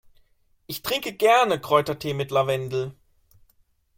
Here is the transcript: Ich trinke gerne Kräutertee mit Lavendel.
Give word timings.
Ich 0.65 0.81
trinke 0.81 1.13
gerne 1.13 1.61
Kräutertee 1.61 2.15
mit 2.15 2.31
Lavendel. 2.31 2.95